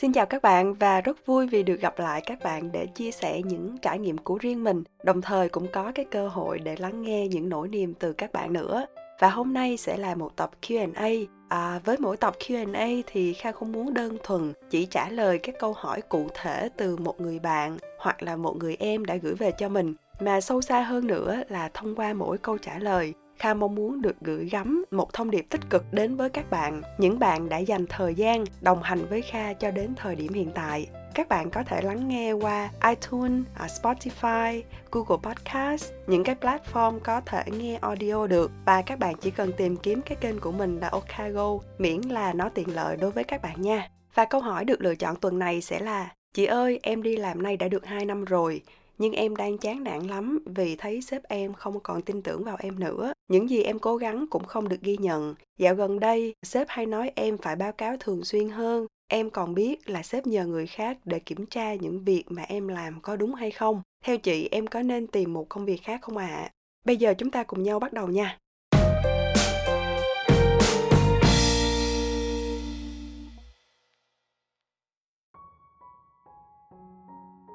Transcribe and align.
Xin 0.00 0.12
chào 0.12 0.26
các 0.26 0.42
bạn 0.42 0.74
và 0.74 1.00
rất 1.00 1.26
vui 1.26 1.46
vì 1.46 1.62
được 1.62 1.80
gặp 1.80 1.98
lại 1.98 2.22
các 2.26 2.38
bạn 2.44 2.72
để 2.72 2.86
chia 2.86 3.10
sẻ 3.10 3.42
những 3.44 3.78
trải 3.82 3.98
nghiệm 3.98 4.18
của 4.18 4.38
riêng 4.38 4.64
mình, 4.64 4.82
đồng 5.02 5.22
thời 5.22 5.48
cũng 5.48 5.66
có 5.72 5.92
cái 5.94 6.04
cơ 6.10 6.28
hội 6.28 6.58
để 6.58 6.76
lắng 6.78 7.02
nghe 7.02 7.28
những 7.28 7.48
nỗi 7.48 7.68
niềm 7.68 7.94
từ 7.94 8.12
các 8.12 8.32
bạn 8.32 8.52
nữa. 8.52 8.86
Và 9.20 9.28
hôm 9.28 9.52
nay 9.52 9.76
sẽ 9.76 9.96
là 9.96 10.14
một 10.14 10.36
tập 10.36 10.50
Q&A. 10.62 11.10
À, 11.48 11.80
với 11.84 11.96
mỗi 11.98 12.16
tập 12.16 12.34
Q&A 12.38 13.02
thì 13.06 13.32
Kha 13.32 13.52
không 13.52 13.72
muốn 13.72 13.94
đơn 13.94 14.16
thuần 14.22 14.52
chỉ 14.70 14.86
trả 14.86 15.08
lời 15.08 15.38
các 15.38 15.54
câu 15.58 15.72
hỏi 15.72 16.00
cụ 16.00 16.28
thể 16.34 16.68
từ 16.76 16.96
một 16.96 17.20
người 17.20 17.38
bạn 17.38 17.76
hoặc 17.98 18.22
là 18.22 18.36
một 18.36 18.56
người 18.56 18.76
em 18.78 19.04
đã 19.04 19.16
gửi 19.16 19.34
về 19.34 19.50
cho 19.58 19.68
mình, 19.68 19.94
mà 20.20 20.40
sâu 20.40 20.62
xa 20.62 20.82
hơn 20.82 21.06
nữa 21.06 21.42
là 21.48 21.70
thông 21.74 21.94
qua 21.94 22.12
mỗi 22.12 22.38
câu 22.38 22.58
trả 22.58 22.78
lời 22.78 23.14
Kha 23.38 23.54
mong 23.54 23.74
muốn 23.74 24.02
được 24.02 24.16
gửi 24.20 24.48
gắm 24.48 24.84
một 24.90 25.12
thông 25.12 25.30
điệp 25.30 25.46
tích 25.50 25.60
cực 25.70 25.84
đến 25.92 26.16
với 26.16 26.30
các 26.30 26.50
bạn, 26.50 26.82
những 26.98 27.18
bạn 27.18 27.48
đã 27.48 27.58
dành 27.58 27.86
thời 27.86 28.14
gian 28.14 28.44
đồng 28.60 28.82
hành 28.82 29.06
với 29.10 29.22
Kha 29.22 29.52
cho 29.52 29.70
đến 29.70 29.94
thời 29.96 30.16
điểm 30.16 30.32
hiện 30.32 30.50
tại. 30.54 30.86
Các 31.14 31.28
bạn 31.28 31.50
có 31.50 31.62
thể 31.62 31.82
lắng 31.82 32.08
nghe 32.08 32.32
qua 32.32 32.70
iTunes, 32.88 33.42
à, 33.54 33.66
Spotify, 33.66 34.62
Google 34.92 35.18
Podcast, 35.22 35.92
những 36.06 36.24
cái 36.24 36.34
platform 36.40 36.98
có 36.98 37.20
thể 37.20 37.42
nghe 37.46 37.78
audio 37.80 38.26
được 38.26 38.50
và 38.64 38.82
các 38.82 38.98
bạn 38.98 39.14
chỉ 39.20 39.30
cần 39.30 39.52
tìm 39.56 39.76
kiếm 39.76 40.00
cái 40.02 40.16
kênh 40.20 40.40
của 40.40 40.52
mình 40.52 40.78
là 40.80 40.88
Okago 40.88 41.58
miễn 41.78 42.00
là 42.00 42.32
nó 42.32 42.48
tiện 42.48 42.74
lợi 42.74 42.96
đối 42.96 43.10
với 43.10 43.24
các 43.24 43.42
bạn 43.42 43.62
nha. 43.62 43.90
Và 44.14 44.24
câu 44.24 44.40
hỏi 44.40 44.64
được 44.64 44.80
lựa 44.80 44.94
chọn 44.94 45.16
tuần 45.16 45.38
này 45.38 45.60
sẽ 45.60 45.80
là 45.80 46.08
Chị 46.36 46.44
ơi, 46.44 46.80
em 46.82 47.02
đi 47.02 47.16
làm 47.16 47.42
nay 47.42 47.56
đã 47.56 47.68
được 47.68 47.86
2 47.86 48.04
năm 48.04 48.24
rồi, 48.24 48.62
nhưng 48.98 49.12
em 49.12 49.36
đang 49.36 49.58
chán 49.58 49.84
nản 49.84 50.00
lắm 50.00 50.38
vì 50.46 50.76
thấy 50.76 51.02
sếp 51.02 51.22
em 51.22 51.54
không 51.54 51.80
còn 51.80 52.02
tin 52.02 52.22
tưởng 52.22 52.44
vào 52.44 52.56
em 52.60 52.80
nữa. 52.80 53.12
Những 53.28 53.50
gì 53.50 53.62
em 53.62 53.78
cố 53.78 53.96
gắng 53.96 54.26
cũng 54.30 54.44
không 54.44 54.68
được 54.68 54.80
ghi 54.80 54.96
nhận. 54.96 55.34
Dạo 55.58 55.74
gần 55.74 56.00
đây, 56.00 56.34
sếp 56.42 56.68
hay 56.68 56.86
nói 56.86 57.12
em 57.14 57.38
phải 57.38 57.56
báo 57.56 57.72
cáo 57.72 57.96
thường 58.00 58.24
xuyên 58.24 58.48
hơn. 58.48 58.86
Em 59.08 59.30
còn 59.30 59.54
biết 59.54 59.90
là 59.90 60.02
sếp 60.02 60.26
nhờ 60.26 60.46
người 60.46 60.66
khác 60.66 60.98
để 61.04 61.18
kiểm 61.18 61.46
tra 61.46 61.74
những 61.74 62.04
việc 62.04 62.24
mà 62.28 62.42
em 62.42 62.68
làm 62.68 63.00
có 63.00 63.16
đúng 63.16 63.34
hay 63.34 63.50
không. 63.50 63.82
Theo 64.04 64.18
chị, 64.18 64.48
em 64.50 64.66
có 64.66 64.82
nên 64.82 65.06
tìm 65.06 65.32
một 65.32 65.48
công 65.48 65.64
việc 65.64 65.82
khác 65.82 66.02
không 66.02 66.16
ạ? 66.16 66.26
À? 66.26 66.50
Bây 66.84 66.96
giờ 66.96 67.14
chúng 67.18 67.30
ta 67.30 67.42
cùng 67.42 67.62
nhau 67.62 67.80
bắt 67.80 67.92
đầu 67.92 68.08
nha. 68.08 68.38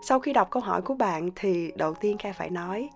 Sau 0.02 0.20
khi 0.20 0.34
đọc 0.34 0.48
câu 0.52 0.64
hỏi 0.64 0.82
của 0.82 0.94
bạn 0.94 1.30
thì 1.36 1.72
đầu 1.76 1.94
tiên 1.94 2.18
Kha 2.18 2.34
phải 2.34 2.50
nói, 2.50 2.90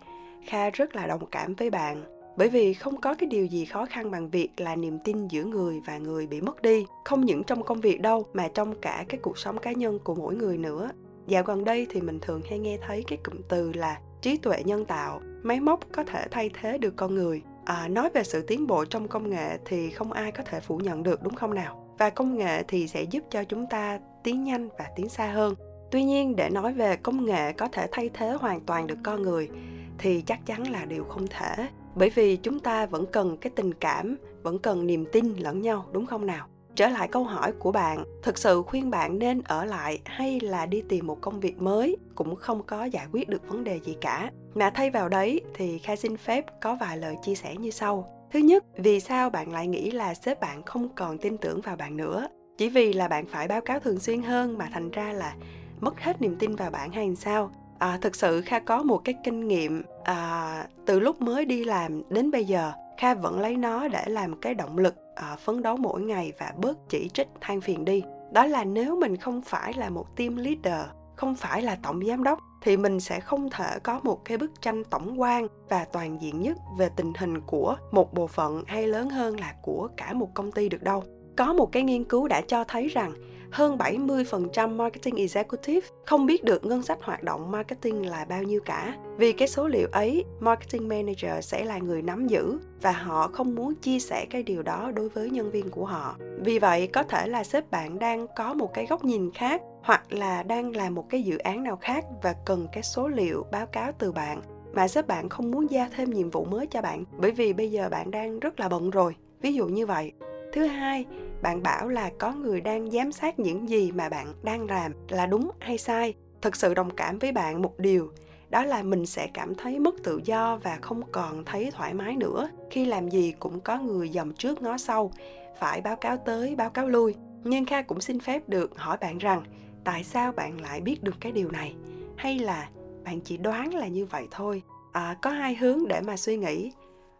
Kha 0.45 0.69
rất 0.69 0.95
là 0.95 1.07
đồng 1.07 1.25
cảm 1.25 1.53
với 1.53 1.69
bạn 1.69 2.03
bởi 2.37 2.49
vì 2.49 2.73
không 2.73 3.01
có 3.01 3.13
cái 3.13 3.29
điều 3.29 3.45
gì 3.45 3.65
khó 3.65 3.85
khăn 3.85 4.11
bằng 4.11 4.29
việc 4.29 4.49
là 4.57 4.75
niềm 4.75 4.99
tin 4.99 5.27
giữa 5.27 5.43
người 5.43 5.81
và 5.85 5.97
người 5.97 6.27
bị 6.27 6.41
mất 6.41 6.61
đi 6.61 6.85
không 7.05 7.25
những 7.25 7.43
trong 7.43 7.63
công 7.63 7.81
việc 7.81 8.01
đâu 8.01 8.25
mà 8.33 8.47
trong 8.53 8.75
cả 8.81 9.05
cái 9.09 9.19
cuộc 9.23 9.37
sống 9.37 9.57
cá 9.57 9.71
nhân 9.71 9.99
của 10.03 10.15
mỗi 10.15 10.35
người 10.35 10.57
nữa. 10.57 10.89
Dạo 11.27 11.43
gần 11.43 11.63
đây 11.63 11.87
thì 11.89 12.01
mình 12.01 12.19
thường 12.19 12.41
hay 12.49 12.59
nghe 12.59 12.77
thấy 12.87 13.03
cái 13.07 13.17
cụm 13.23 13.35
từ 13.49 13.71
là 13.73 13.99
trí 14.21 14.37
tuệ 14.37 14.63
nhân 14.63 14.85
tạo 14.85 15.21
máy 15.43 15.59
móc 15.59 15.79
có 15.91 16.03
thể 16.03 16.25
thay 16.31 16.49
thế 16.61 16.77
được 16.77 16.93
con 16.95 17.15
người. 17.15 17.41
À, 17.65 17.87
nói 17.87 18.09
về 18.13 18.23
sự 18.23 18.41
tiến 18.41 18.67
bộ 18.67 18.85
trong 18.85 19.07
công 19.07 19.29
nghệ 19.29 19.57
thì 19.65 19.89
không 19.89 20.11
ai 20.11 20.31
có 20.31 20.43
thể 20.43 20.59
phủ 20.59 20.77
nhận 20.77 21.03
được 21.03 21.23
đúng 21.23 21.35
không 21.35 21.53
nào? 21.53 21.95
Và 21.97 22.09
công 22.09 22.37
nghệ 22.37 22.63
thì 22.67 22.87
sẽ 22.87 23.03
giúp 23.03 23.23
cho 23.29 23.43
chúng 23.43 23.65
ta 23.69 23.99
tiến 24.23 24.43
nhanh 24.43 24.69
và 24.79 24.85
tiến 24.95 25.09
xa 25.09 25.27
hơn 25.27 25.55
tuy 25.95 26.03
nhiên, 26.03 26.35
để 26.35 26.49
nói 26.49 26.73
về 26.73 26.95
công 26.95 27.25
nghệ 27.25 27.51
có 27.53 27.67
thể 27.67 27.87
thay 27.91 28.09
thế 28.13 28.29
hoàn 28.29 28.59
toàn 28.61 28.87
được 28.87 28.97
con 29.03 29.21
người, 29.21 29.49
thì 29.97 30.21
chắc 30.21 30.45
chắn 30.45 30.71
là 30.71 30.85
điều 30.85 31.03
không 31.03 31.27
thể. 31.27 31.67
Bởi 31.95 32.09
vì 32.09 32.35
chúng 32.35 32.59
ta 32.59 32.85
vẫn 32.85 33.05
cần 33.11 33.37
cái 33.37 33.51
tình 33.55 33.73
cảm, 33.73 34.17
vẫn 34.43 34.59
cần 34.59 34.87
niềm 34.87 35.05
tin 35.11 35.33
lẫn 35.37 35.61
nhau, 35.61 35.85
đúng 35.91 36.05
không 36.05 36.25
nào? 36.25 36.47
Trở 36.75 36.87
lại 36.87 37.07
câu 37.07 37.23
hỏi 37.23 37.51
của 37.59 37.71
bạn, 37.71 38.03
thực 38.23 38.37
sự 38.37 38.61
khuyên 38.61 38.89
bạn 38.89 39.19
nên 39.19 39.41
ở 39.41 39.65
lại 39.65 39.99
hay 40.05 40.39
là 40.39 40.65
đi 40.65 40.83
tìm 40.89 41.07
một 41.07 41.21
công 41.21 41.39
việc 41.39 41.61
mới 41.61 41.97
cũng 42.15 42.35
không 42.35 42.63
có 42.63 42.85
giải 42.85 43.05
quyết 43.11 43.29
được 43.29 43.47
vấn 43.47 43.63
đề 43.63 43.79
gì 43.79 43.97
cả. 44.01 44.31
Mà 44.53 44.69
thay 44.69 44.89
vào 44.89 45.09
đấy 45.09 45.41
thì 45.53 45.79
kha 45.79 45.95
xin 45.95 46.17
phép 46.17 46.45
có 46.61 46.75
vài 46.75 46.97
lời 46.97 47.15
chia 47.23 47.35
sẻ 47.35 47.55
như 47.55 47.71
sau. 47.71 48.27
Thứ 48.31 48.39
nhất, 48.39 48.63
vì 48.77 48.99
sao 48.99 49.29
bạn 49.29 49.51
lại 49.51 49.67
nghĩ 49.67 49.91
là 49.91 50.13
sếp 50.13 50.39
bạn 50.39 50.63
không 50.63 50.89
còn 50.95 51.17
tin 51.17 51.37
tưởng 51.37 51.61
vào 51.61 51.75
bạn 51.75 51.97
nữa? 51.97 52.27
Chỉ 52.57 52.69
vì 52.69 52.93
là 52.93 53.07
bạn 53.07 53.25
phải 53.25 53.47
báo 53.47 53.61
cáo 53.61 53.79
thường 53.79 53.99
xuyên 53.99 54.21
hơn 54.21 54.57
mà 54.57 54.69
thành 54.73 54.91
ra 54.91 55.13
là 55.13 55.35
mất 55.81 55.99
hết 56.01 56.21
niềm 56.21 56.35
tin 56.39 56.55
vào 56.55 56.71
bạn 56.71 56.91
hay 56.91 57.15
sao 57.15 57.51
à, 57.79 57.97
thực 58.01 58.15
sự 58.15 58.41
kha 58.41 58.59
có 58.59 58.83
một 58.83 59.01
cái 59.03 59.15
kinh 59.23 59.47
nghiệm 59.47 59.83
à, 60.03 60.67
từ 60.85 60.99
lúc 60.99 61.21
mới 61.21 61.45
đi 61.45 61.63
làm 61.63 62.01
đến 62.09 62.31
bây 62.31 62.45
giờ 62.45 62.71
kha 62.97 63.13
vẫn 63.13 63.39
lấy 63.39 63.57
nó 63.57 63.87
để 63.87 64.03
làm 64.07 64.39
cái 64.39 64.53
động 64.53 64.77
lực 64.77 64.95
à, 65.15 65.35
phấn 65.35 65.61
đấu 65.61 65.77
mỗi 65.77 66.01
ngày 66.01 66.33
và 66.39 66.53
bớt 66.57 66.89
chỉ 66.89 67.09
trích 67.13 67.27
than 67.41 67.61
phiền 67.61 67.85
đi 67.85 68.03
đó 68.31 68.45
là 68.45 68.63
nếu 68.63 68.99
mình 68.99 69.17
không 69.17 69.41
phải 69.41 69.73
là 69.73 69.89
một 69.89 70.15
team 70.15 70.35
leader 70.35 70.87
không 71.15 71.35
phải 71.35 71.61
là 71.61 71.77
tổng 71.83 72.05
giám 72.07 72.23
đốc 72.23 72.39
thì 72.61 72.77
mình 72.77 72.99
sẽ 72.99 73.19
không 73.19 73.49
thể 73.49 73.79
có 73.83 73.99
một 74.03 74.25
cái 74.25 74.37
bức 74.37 74.61
tranh 74.61 74.83
tổng 74.83 75.21
quan 75.21 75.47
và 75.69 75.85
toàn 75.85 76.21
diện 76.21 76.41
nhất 76.41 76.57
về 76.77 76.89
tình 76.95 77.13
hình 77.17 77.41
của 77.41 77.75
một 77.91 78.13
bộ 78.13 78.27
phận 78.27 78.63
hay 78.67 78.87
lớn 78.87 79.09
hơn 79.09 79.39
là 79.39 79.55
của 79.61 79.89
cả 79.97 80.13
một 80.13 80.29
công 80.33 80.51
ty 80.51 80.69
được 80.69 80.83
đâu. 80.83 81.03
Có 81.35 81.53
một 81.53 81.71
cái 81.71 81.83
nghiên 81.83 82.03
cứu 82.03 82.27
đã 82.27 82.41
cho 82.41 82.63
thấy 82.63 82.87
rằng 82.87 83.13
hơn 83.51 83.77
70% 83.77 84.75
marketing 84.75 85.15
executive 85.15 85.87
không 86.05 86.25
biết 86.25 86.43
được 86.43 86.65
ngân 86.65 86.83
sách 86.83 86.97
hoạt 87.01 87.23
động 87.23 87.51
marketing 87.51 88.05
là 88.05 88.25
bao 88.25 88.43
nhiêu 88.43 88.61
cả. 88.65 88.95
Vì 89.17 89.31
cái 89.31 89.47
số 89.47 89.67
liệu 89.67 89.87
ấy, 89.91 90.23
marketing 90.39 90.87
manager 90.87 91.45
sẽ 91.45 91.65
là 91.65 91.77
người 91.77 92.01
nắm 92.01 92.27
giữ 92.27 92.59
và 92.81 92.91
họ 92.91 93.27
không 93.27 93.55
muốn 93.55 93.75
chia 93.75 93.99
sẻ 93.99 94.25
cái 94.29 94.43
điều 94.43 94.63
đó 94.63 94.91
đối 94.95 95.09
với 95.09 95.29
nhân 95.29 95.51
viên 95.51 95.69
của 95.69 95.85
họ. 95.85 96.15
Vì 96.39 96.59
vậy, 96.59 96.87
có 96.87 97.03
thể 97.03 97.27
là 97.27 97.43
sếp 97.43 97.71
bạn 97.71 97.99
đang 97.99 98.27
có 98.35 98.53
một 98.53 98.73
cái 98.73 98.85
góc 98.85 99.05
nhìn 99.05 99.31
khác 99.31 99.61
hoặc 99.83 100.13
là 100.13 100.43
đang 100.43 100.75
làm 100.75 100.95
một 100.95 101.09
cái 101.09 101.23
dự 101.23 101.37
án 101.37 101.63
nào 101.63 101.77
khác 101.81 102.05
và 102.23 102.35
cần 102.45 102.67
cái 102.71 102.83
số 102.83 103.07
liệu 103.07 103.45
báo 103.51 103.65
cáo 103.65 103.91
từ 103.99 104.11
bạn 104.11 104.41
mà 104.73 104.87
sếp 104.87 105.07
bạn 105.07 105.29
không 105.29 105.51
muốn 105.51 105.71
giao 105.71 105.87
thêm 105.95 106.09
nhiệm 106.09 106.29
vụ 106.29 106.45
mới 106.45 106.67
cho 106.67 106.81
bạn 106.81 107.03
bởi 107.17 107.31
vì 107.31 107.53
bây 107.53 107.71
giờ 107.71 107.89
bạn 107.89 108.11
đang 108.11 108.39
rất 108.39 108.59
là 108.59 108.69
bận 108.69 108.89
rồi 108.89 109.15
ví 109.41 109.53
dụ 109.53 109.67
như 109.67 109.85
vậy 109.85 110.11
thứ 110.55 110.65
hai 110.65 111.05
bạn 111.41 111.63
bảo 111.63 111.87
là 111.87 112.11
có 112.17 112.31
người 112.31 112.61
đang 112.61 112.91
giám 112.91 113.11
sát 113.11 113.39
những 113.39 113.69
gì 113.69 113.91
mà 113.91 114.09
bạn 114.09 114.33
đang 114.43 114.65
làm 114.65 114.93
là 115.09 115.25
đúng 115.25 115.51
hay 115.59 115.77
sai. 115.77 116.13
Thực 116.41 116.55
sự 116.55 116.73
đồng 116.73 116.95
cảm 116.95 117.19
với 117.19 117.31
bạn 117.31 117.61
một 117.61 117.79
điều 117.79 118.11
đó 118.49 118.63
là 118.63 118.83
mình 118.83 119.05
sẽ 119.05 119.27
cảm 119.33 119.55
thấy 119.55 119.79
mất 119.79 119.95
tự 120.03 120.21
do 120.25 120.59
và 120.63 120.77
không 120.81 121.01
còn 121.11 121.45
thấy 121.45 121.71
thoải 121.71 121.93
mái 121.93 122.15
nữa. 122.15 122.49
Khi 122.71 122.85
làm 122.85 123.09
gì 123.09 123.33
cũng 123.39 123.59
có 123.59 123.79
người 123.79 124.09
dòng 124.09 124.33
trước 124.33 124.61
ngó 124.61 124.77
sau 124.77 125.11
phải 125.59 125.81
báo 125.81 125.95
cáo 125.95 126.17
tới 126.17 126.55
báo 126.55 126.69
cáo 126.69 126.87
lui. 126.87 127.15
Nhưng 127.43 127.65
kha 127.65 127.81
cũng 127.81 128.01
xin 128.01 128.19
phép 128.19 128.49
được 128.49 128.77
hỏi 128.77 128.97
bạn 129.01 129.17
rằng 129.17 129.43
tại 129.83 130.03
sao 130.03 130.31
bạn 130.31 130.61
lại 130.61 130.81
biết 130.81 131.03
được 131.03 131.15
cái 131.19 131.31
điều 131.31 131.51
này? 131.51 131.75
Hay 132.17 132.39
là 132.39 132.69
bạn 133.03 133.21
chỉ 133.21 133.37
đoán 133.37 133.73
là 133.73 133.87
như 133.87 134.05
vậy 134.05 134.27
thôi? 134.31 134.61
À, 134.91 135.17
có 135.21 135.29
hai 135.29 135.55
hướng 135.55 135.87
để 135.87 136.01
mà 136.01 136.17
suy 136.17 136.37
nghĩ 136.37 136.71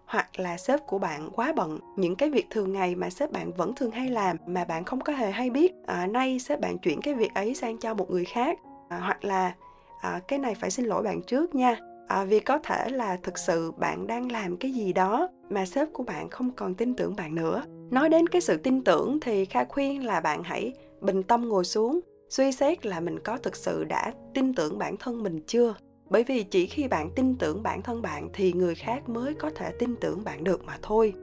hoặc 0.08 0.40
là 0.40 0.58
sếp 0.58 0.88
của 0.88 1.00
bạn 1.00 1.30
quá 1.36 1.54
bận 1.56 1.80
những 1.96 2.16
cái 2.16 2.30
việc 2.30 2.46
thường 2.50 2.74
ngày 2.74 2.96
mà 2.96 3.10
sếp 3.10 3.32
bạn 3.32 3.52
vẫn 3.52 3.76
thường 3.76 3.92
hay 3.92 4.10
làm 4.10 4.38
mà 4.46 4.64
bạn 4.64 4.84
không 4.84 5.02
có 5.02 5.14
hề 5.14 5.32
hay 5.32 5.50
biết 5.50 5.74
à, 5.88 6.08
nay 6.08 6.40
sếp 6.40 6.60
bạn 6.62 6.78
chuyển 6.78 7.02
cái 7.02 7.14
việc 7.14 7.34
ấy 7.34 7.56
sang 7.56 7.78
cho 7.78 7.94
một 7.94 8.12
người 8.12 8.26
khác 8.26 8.60
à, 8.90 9.00
hoặc 9.00 9.26
là 9.26 9.54
à, 10.02 10.20
cái 10.28 10.40
này 10.40 10.56
phải 10.56 10.72
xin 10.72 10.86
lỗi 10.86 11.04
bạn 11.04 11.22
trước 11.22 11.56
nha. 11.56 11.78
À, 12.08 12.24
vì 12.24 12.40
có 12.40 12.58
thể 12.58 12.90
là 12.90 13.18
thực 13.24 13.38
sự 13.38 13.72
bạn 13.72 14.08
đang 14.08 14.32
làm 14.32 14.58
cái 14.58 14.72
gì 14.72 14.94
đó 14.94 15.30
mà 15.50 15.66
sếp 15.66 15.88
của 15.94 16.04
bạn 16.04 16.30
không 16.30 16.52
còn 16.52 16.76
tin 16.76 16.94
tưởng 16.94 17.16
bạn 17.16 17.36
nữa. 17.36 17.64
Nói 17.92 18.10
đến 18.10 18.28
cái 18.28 18.42
sự 18.42 18.58
tin 18.58 18.84
tưởng 18.84 19.20
thì 19.20 19.46
kha 19.46 19.64
khuyên 19.64 20.06
là 20.06 20.20
bạn 20.20 20.44
hãy 20.44 20.74
bình 21.02 21.24
tâm 21.24 21.50
ngồi 21.50 21.66
xuống 21.66 22.00
suy 22.30 22.52
xét 22.52 22.86
là 22.86 23.00
mình 23.00 23.20
có 23.20 23.38
thực 23.38 23.56
sự 23.56 23.84
đã 23.84 24.14
tin 24.34 24.54
tưởng 24.54 24.78
bản 24.78 24.98
thân 24.98 25.24
mình 25.24 25.40
chưa? 25.48 25.76
Bởi 26.10 26.24
vì 26.24 26.44
chỉ 26.44 26.68
khi 26.68 26.88
bạn 26.88 27.10
tin 27.16 27.36
tưởng 27.36 27.64
bản 27.64 27.82
thân 27.82 28.02
bạn 28.02 28.30
thì 28.34 28.54
người 28.54 28.76
khác 28.76 29.10
mới 29.10 29.34
có 29.34 29.50
thể 29.56 29.72
tin 29.80 29.96
tưởng 29.96 30.24
bạn 30.24 30.44
được 30.44 30.66
mà 30.66 30.78
thôi. 30.82 31.14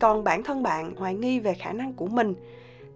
Còn 0.00 0.24
bản 0.24 0.42
thân 0.42 0.62
bạn 0.62 0.96
hoài 0.96 1.14
nghi 1.14 1.40
về 1.40 1.54
khả 1.54 1.72
năng 1.72 1.92
của 1.92 2.06
mình 2.06 2.34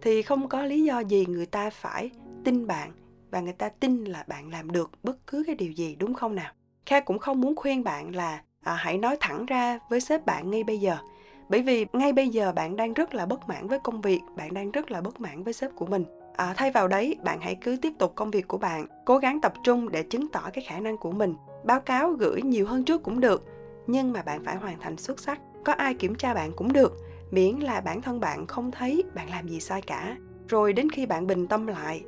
thì 0.00 0.22
không 0.22 0.48
có 0.48 0.62
lý 0.62 0.84
do 0.84 1.00
gì 1.00 1.26
người 1.26 1.46
ta 1.46 1.70
phải 1.70 2.10
tin 2.44 2.66
bạn 2.66 2.92
và 3.30 3.40
người 3.40 3.52
ta 3.52 3.68
tin 3.68 4.04
là 4.04 4.24
bạn 4.28 4.50
làm 4.50 4.70
được 4.70 4.90
bất 5.02 5.26
cứ 5.26 5.44
cái 5.46 5.54
điều 5.54 5.72
gì 5.72 5.96
đúng 5.98 6.14
không 6.14 6.34
nào? 6.34 6.52
Kha 6.86 7.00
cũng 7.00 7.18
không 7.18 7.40
muốn 7.40 7.56
khuyên 7.56 7.84
bạn 7.84 8.14
là 8.14 8.42
à, 8.62 8.74
hãy 8.74 8.98
nói 8.98 9.16
thẳng 9.20 9.46
ra 9.46 9.78
với 9.90 10.00
sếp 10.00 10.26
bạn 10.26 10.50
ngay 10.50 10.64
bây 10.64 10.78
giờ. 10.78 10.96
Bởi 11.48 11.62
vì 11.62 11.86
ngay 11.92 12.12
bây 12.12 12.28
giờ 12.28 12.52
bạn 12.52 12.76
đang 12.76 12.94
rất 12.94 13.14
là 13.14 13.26
bất 13.26 13.48
mãn 13.48 13.68
với 13.68 13.78
công 13.78 14.00
việc 14.00 14.20
bạn 14.36 14.54
đang 14.54 14.70
rất 14.70 14.90
là 14.90 15.00
bất 15.00 15.20
mãn 15.20 15.42
với 15.42 15.52
sếp 15.52 15.70
của 15.74 15.86
mình 15.86 16.04
à, 16.36 16.54
thay 16.56 16.70
vào 16.70 16.88
đấy 16.88 17.16
bạn 17.22 17.40
hãy 17.40 17.54
cứ 17.54 17.76
tiếp 17.82 17.92
tục 17.98 18.12
công 18.14 18.30
việc 18.30 18.48
của 18.48 18.58
bạn 18.58 18.86
cố 19.04 19.18
gắng 19.18 19.40
tập 19.40 19.52
trung 19.64 19.88
để 19.92 20.02
chứng 20.02 20.28
tỏ 20.32 20.50
cái 20.52 20.64
khả 20.68 20.80
năng 20.80 20.96
của 20.96 21.12
mình. 21.12 21.34
Báo 21.64 21.80
cáo 21.80 22.10
gửi 22.10 22.42
nhiều 22.42 22.66
hơn 22.66 22.84
trước 22.84 23.02
cũng 23.02 23.20
được 23.20 23.44
nhưng 23.86 24.12
mà 24.12 24.22
bạn 24.22 24.44
phải 24.44 24.56
hoàn 24.56 24.78
thành 24.80 24.96
xuất 24.96 25.20
sắc 25.20 25.40
có 25.64 25.72
ai 25.72 25.94
kiểm 25.94 26.14
tra 26.14 26.34
bạn 26.34 26.52
cũng 26.56 26.72
được 26.72 26.96
miễn 27.30 27.56
là 27.56 27.80
bản 27.80 28.02
thân 28.02 28.20
bạn 28.20 28.46
không 28.46 28.70
thấy 28.70 29.04
bạn 29.14 29.30
làm 29.30 29.48
gì 29.48 29.60
sai 29.60 29.82
cả. 29.82 30.16
Rồi 30.48 30.72
đến 30.72 30.90
khi 30.90 31.06
bạn 31.06 31.26
bình 31.26 31.46
tâm 31.46 31.66
lại 31.66 32.02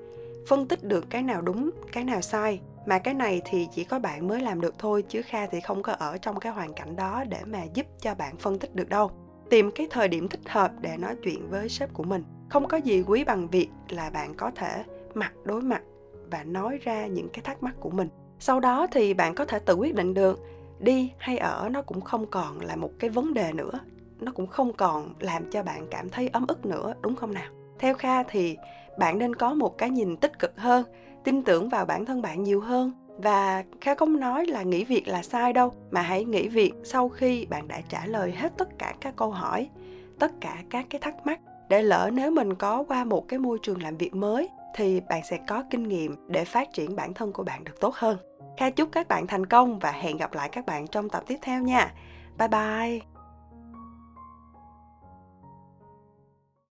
phân 0.48 0.68
tích 0.68 0.84
được 0.84 1.10
cái 1.10 1.22
nào 1.22 1.42
đúng 1.42 1.70
cái 1.92 2.04
nào 2.04 2.20
sai 2.20 2.60
mà 2.86 2.98
cái 2.98 3.14
này 3.14 3.42
thì 3.44 3.68
chỉ 3.74 3.84
có 3.84 3.98
bạn 3.98 4.28
mới 4.28 4.40
làm 4.40 4.60
được 4.60 4.74
thôi 4.78 5.04
chứ 5.08 5.22
kha 5.22 5.46
thì 5.46 5.60
không 5.60 5.82
có 5.82 5.92
ở 5.92 6.18
trong 6.18 6.40
cái 6.40 6.52
hoàn 6.52 6.74
cảnh 6.74 6.96
đó 6.96 7.24
để 7.28 7.38
mà 7.46 7.62
giúp 7.74 7.86
cho 8.00 8.14
bạn 8.14 8.36
phân 8.36 8.58
tích 8.58 8.74
được 8.74 8.88
đâu. 8.88 9.10
Tìm 9.50 9.70
cái 9.70 9.86
thời 9.90 10.08
điểm 10.08 10.28
thích 10.28 10.48
hợp 10.48 10.72
để 10.80 10.96
nói 10.96 11.16
chuyện 11.22 11.50
với 11.50 11.68
sếp 11.68 11.94
của 11.94 12.02
mình 12.02 12.24
không 12.48 12.68
có 12.68 12.76
gì 12.76 13.02
quý 13.06 13.24
bằng 13.24 13.48
việc 13.48 13.68
là 13.88 14.10
bạn 14.10 14.34
có 14.34 14.50
thể 14.50 14.84
mặt 15.14 15.32
đối 15.44 15.62
mặt 15.62 15.82
và 16.30 16.44
nói 16.44 16.78
ra 16.82 17.06
những 17.06 17.28
cái 17.28 17.42
thắc 17.42 17.62
mắc 17.62 17.74
của 17.80 17.90
mình. 17.90 18.08
Sau 18.38 18.60
đó 18.60 18.86
thì 18.92 19.14
bạn 19.14 19.34
có 19.34 19.44
thể 19.44 19.58
tự 19.58 19.74
quyết 19.74 19.94
định 19.94 20.14
được 20.14 20.40
đi 20.78 21.12
hay 21.18 21.38
ở 21.38 21.68
nó 21.72 21.82
cũng 21.82 22.00
không 22.00 22.26
còn 22.26 22.60
là 22.60 22.76
một 22.76 22.90
cái 22.98 23.10
vấn 23.10 23.34
đề 23.34 23.52
nữa. 23.52 23.72
Nó 24.20 24.32
cũng 24.32 24.46
không 24.46 24.72
còn 24.72 25.14
làm 25.18 25.50
cho 25.50 25.62
bạn 25.62 25.86
cảm 25.90 26.08
thấy 26.08 26.28
ấm 26.28 26.46
ức 26.46 26.66
nữa, 26.66 26.94
đúng 27.00 27.16
không 27.16 27.34
nào? 27.34 27.50
Theo 27.78 27.94
kha 27.94 28.22
thì 28.22 28.56
bạn 28.98 29.18
nên 29.18 29.34
có 29.34 29.54
một 29.54 29.78
cái 29.78 29.90
nhìn 29.90 30.16
tích 30.16 30.38
cực 30.38 30.58
hơn, 30.58 30.84
tin 31.24 31.42
tưởng 31.42 31.68
vào 31.68 31.86
bản 31.86 32.04
thân 32.04 32.22
bạn 32.22 32.42
nhiều 32.42 32.60
hơn. 32.60 32.92
Và 33.18 33.64
kha 33.80 33.94
không 33.94 34.20
nói 34.20 34.46
là 34.46 34.62
nghỉ 34.62 34.84
việc 34.84 35.08
là 35.08 35.22
sai 35.22 35.52
đâu, 35.52 35.72
mà 35.90 36.00
hãy 36.02 36.24
nghỉ 36.24 36.48
việc 36.48 36.72
sau 36.84 37.08
khi 37.08 37.46
bạn 37.46 37.68
đã 37.68 37.80
trả 37.88 38.06
lời 38.06 38.32
hết 38.32 38.52
tất 38.58 38.78
cả 38.78 38.94
các 39.00 39.16
câu 39.16 39.30
hỏi, 39.30 39.68
tất 40.18 40.32
cả 40.40 40.62
các 40.70 40.86
cái 40.90 41.00
thắc 41.00 41.26
mắc 41.26 41.40
để 41.68 41.82
lỡ 41.82 42.10
nếu 42.12 42.30
mình 42.30 42.54
có 42.54 42.84
qua 42.88 43.04
một 43.04 43.28
cái 43.28 43.38
môi 43.38 43.58
trường 43.62 43.82
làm 43.82 43.96
việc 43.96 44.14
mới, 44.14 44.48
thì 44.74 45.00
bạn 45.00 45.22
sẽ 45.24 45.38
có 45.48 45.64
kinh 45.70 45.88
nghiệm 45.88 46.16
để 46.28 46.44
phát 46.44 46.72
triển 46.72 46.96
bản 46.96 47.14
thân 47.14 47.32
của 47.32 47.42
bạn 47.42 47.64
được 47.64 47.80
tốt 47.80 47.94
hơn. 47.94 48.18
Kha 48.56 48.70
chúc 48.70 48.88
các 48.92 49.08
bạn 49.08 49.26
thành 49.26 49.46
công 49.46 49.78
và 49.78 49.90
hẹn 49.90 50.16
gặp 50.16 50.34
lại 50.34 50.48
các 50.52 50.66
bạn 50.66 50.86
trong 50.86 51.08
tập 51.08 51.22
tiếp 51.26 51.38
theo 51.42 51.62
nha. 51.62 51.92
Bye 52.38 52.48
bye! 52.48 53.13